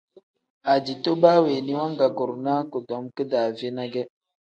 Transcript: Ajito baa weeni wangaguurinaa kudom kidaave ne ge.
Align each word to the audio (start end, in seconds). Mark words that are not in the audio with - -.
Ajito 0.73 1.11
baa 1.21 1.43
weeni 1.45 1.73
wangaguurinaa 1.79 2.61
kudom 2.71 3.03
kidaave 3.15 3.67
ne 3.75 3.85
ge. 3.93 4.03